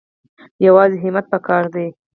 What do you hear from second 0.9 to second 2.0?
همت پکار دی